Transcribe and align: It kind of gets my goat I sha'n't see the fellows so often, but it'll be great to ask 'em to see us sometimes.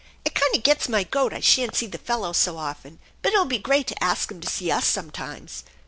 It 0.25 0.33
kind 0.33 0.55
of 0.55 0.63
gets 0.63 0.89
my 0.89 1.03
goat 1.03 1.31
I 1.31 1.41
sha'n't 1.41 1.75
see 1.75 1.85
the 1.85 1.99
fellows 1.99 2.37
so 2.37 2.57
often, 2.57 2.97
but 3.21 3.33
it'll 3.33 3.45
be 3.45 3.59
great 3.59 3.85
to 3.85 4.03
ask 4.03 4.31
'em 4.31 4.41
to 4.41 4.49
see 4.49 4.71
us 4.71 4.87
sometimes. 4.87 5.63